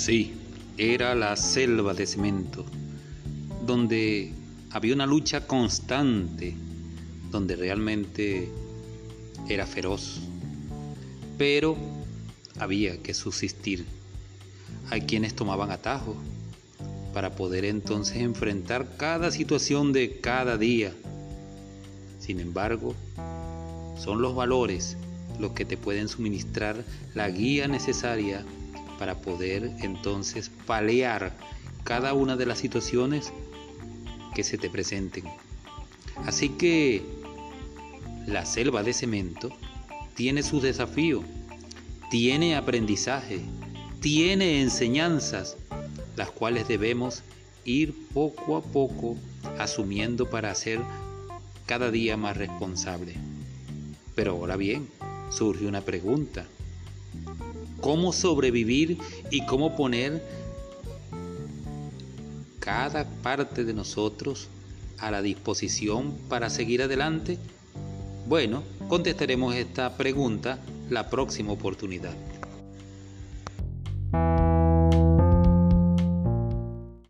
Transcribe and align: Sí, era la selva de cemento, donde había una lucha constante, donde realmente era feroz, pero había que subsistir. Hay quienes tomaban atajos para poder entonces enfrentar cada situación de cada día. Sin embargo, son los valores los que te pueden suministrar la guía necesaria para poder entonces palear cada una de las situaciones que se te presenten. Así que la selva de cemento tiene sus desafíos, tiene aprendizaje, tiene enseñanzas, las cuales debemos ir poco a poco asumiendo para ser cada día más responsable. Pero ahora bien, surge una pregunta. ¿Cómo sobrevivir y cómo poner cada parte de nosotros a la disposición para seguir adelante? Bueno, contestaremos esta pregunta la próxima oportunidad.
Sí, 0.00 0.32
era 0.78 1.14
la 1.14 1.36
selva 1.36 1.92
de 1.92 2.06
cemento, 2.06 2.64
donde 3.66 4.32
había 4.70 4.94
una 4.94 5.04
lucha 5.04 5.46
constante, 5.46 6.56
donde 7.30 7.54
realmente 7.54 8.48
era 9.46 9.66
feroz, 9.66 10.22
pero 11.36 11.76
había 12.58 12.96
que 13.02 13.12
subsistir. 13.12 13.84
Hay 14.88 15.02
quienes 15.02 15.34
tomaban 15.34 15.70
atajos 15.70 16.16
para 17.12 17.36
poder 17.36 17.66
entonces 17.66 18.16
enfrentar 18.16 18.96
cada 18.96 19.30
situación 19.30 19.92
de 19.92 20.18
cada 20.18 20.56
día. 20.56 20.94
Sin 22.18 22.40
embargo, 22.40 22.94
son 24.02 24.22
los 24.22 24.34
valores 24.34 24.96
los 25.38 25.52
que 25.52 25.66
te 25.66 25.76
pueden 25.76 26.08
suministrar 26.08 26.86
la 27.14 27.28
guía 27.28 27.68
necesaria 27.68 28.46
para 29.00 29.14
poder 29.14 29.72
entonces 29.80 30.50
palear 30.66 31.34
cada 31.84 32.12
una 32.12 32.36
de 32.36 32.44
las 32.44 32.58
situaciones 32.58 33.32
que 34.34 34.44
se 34.44 34.58
te 34.58 34.68
presenten. 34.68 35.24
Así 36.26 36.50
que 36.50 37.02
la 38.26 38.44
selva 38.44 38.82
de 38.82 38.92
cemento 38.92 39.48
tiene 40.14 40.42
sus 40.42 40.62
desafíos, 40.62 41.24
tiene 42.10 42.56
aprendizaje, 42.56 43.40
tiene 44.00 44.60
enseñanzas, 44.60 45.56
las 46.14 46.30
cuales 46.30 46.68
debemos 46.68 47.22
ir 47.64 47.94
poco 48.12 48.58
a 48.58 48.62
poco 48.62 49.16
asumiendo 49.58 50.28
para 50.28 50.54
ser 50.54 50.78
cada 51.64 51.90
día 51.90 52.18
más 52.18 52.36
responsable. 52.36 53.14
Pero 54.14 54.32
ahora 54.32 54.56
bien, 54.56 54.90
surge 55.30 55.66
una 55.66 55.80
pregunta. 55.80 56.44
¿Cómo 57.80 58.12
sobrevivir 58.12 58.98
y 59.30 59.46
cómo 59.46 59.76
poner 59.76 60.22
cada 62.58 63.04
parte 63.22 63.64
de 63.64 63.72
nosotros 63.72 64.48
a 64.98 65.10
la 65.10 65.22
disposición 65.22 66.16
para 66.28 66.50
seguir 66.50 66.82
adelante? 66.82 67.38
Bueno, 68.26 68.62
contestaremos 68.88 69.54
esta 69.54 69.96
pregunta 69.96 70.58
la 70.90 71.08
próxima 71.08 71.52
oportunidad. 71.52 72.14